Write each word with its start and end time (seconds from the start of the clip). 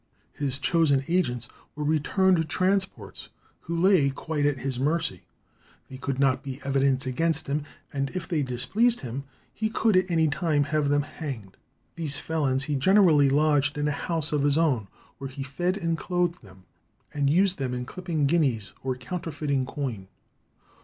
His 0.33 0.57
chosen 0.57 1.03
agents 1.07 1.47
were 1.75 1.83
returned 1.83 2.49
transports, 2.49 3.29
who 3.59 3.79
lay 3.79 4.09
quite 4.09 4.47
at 4.47 4.57
his 4.57 4.79
mercy. 4.79 5.21
They 5.91 5.97
could 5.97 6.17
not 6.19 6.41
be 6.41 6.59
evidence 6.65 7.05
against 7.05 7.45
him, 7.45 7.65
and 7.93 8.09
if 8.15 8.27
they 8.27 8.41
displeased 8.41 9.01
him 9.01 9.25
he 9.53 9.69
could 9.69 9.95
at 9.95 10.09
any 10.09 10.27
time 10.27 10.63
have 10.63 10.89
them 10.89 11.03
hanged. 11.03 11.55
These 11.95 12.17
felons 12.17 12.63
he 12.63 12.75
generally 12.75 13.29
lodged 13.29 13.77
in 13.77 13.87
a 13.87 13.91
house 13.91 14.31
of 14.31 14.41
his 14.41 14.57
own, 14.57 14.87
where 15.19 15.29
he 15.29 15.43
fed 15.43 15.77
and 15.77 15.95
clothed 15.95 16.41
them, 16.41 16.63
and 17.13 17.29
used 17.29 17.59
them 17.59 17.75
in 17.75 17.85
clipping 17.85 18.25
guineas 18.25 18.73
or 18.83 18.95
counterfeiting 18.95 19.67
coin. 19.67 20.07